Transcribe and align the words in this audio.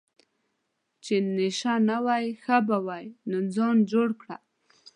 چې 1.03 1.15
نشه 1.35 1.73
نه 1.89 1.97
وای 2.05 2.25
ښه 2.41 2.57
به 2.67 2.77
وو، 2.85 3.03
نو 3.29 3.37
ځان 3.55 3.77
جوړ 3.91 4.09
کړه. 4.21 4.37